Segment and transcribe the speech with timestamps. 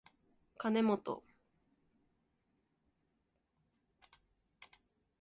[0.57, 1.21] かねもと